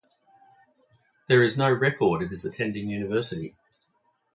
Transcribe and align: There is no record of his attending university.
There 1.27 1.43
is 1.43 1.59
no 1.59 1.71
record 1.71 2.23
of 2.23 2.31
his 2.31 2.43
attending 2.43 2.89
university. 2.89 3.55